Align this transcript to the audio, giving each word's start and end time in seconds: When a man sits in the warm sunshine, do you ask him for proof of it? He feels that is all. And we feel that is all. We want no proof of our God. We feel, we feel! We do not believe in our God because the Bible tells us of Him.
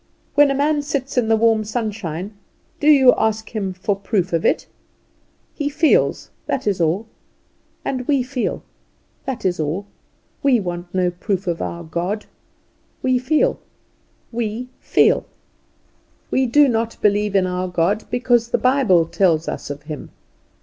When 0.33 0.49
a 0.49 0.55
man 0.55 0.81
sits 0.81 1.15
in 1.15 1.27
the 1.27 1.35
warm 1.35 1.63
sunshine, 1.63 2.33
do 2.79 2.87
you 2.87 3.13
ask 3.19 3.51
him 3.55 3.71
for 3.71 3.95
proof 3.95 4.33
of 4.33 4.43
it? 4.43 4.65
He 5.53 5.69
feels 5.69 6.31
that 6.47 6.65
is 6.65 6.81
all. 6.81 7.05
And 7.85 8.07
we 8.07 8.23
feel 8.23 8.63
that 9.25 9.45
is 9.45 9.59
all. 9.59 9.85
We 10.41 10.59
want 10.59 10.91
no 10.91 11.11
proof 11.11 11.45
of 11.45 11.61
our 11.61 11.83
God. 11.83 12.25
We 13.03 13.19
feel, 13.19 13.59
we 14.31 14.69
feel! 14.79 15.23
We 16.31 16.47
do 16.47 16.67
not 16.67 16.99
believe 17.03 17.35
in 17.35 17.45
our 17.45 17.67
God 17.67 18.05
because 18.09 18.47
the 18.49 18.57
Bible 18.57 19.05
tells 19.05 19.47
us 19.47 19.69
of 19.69 19.83
Him. 19.83 20.09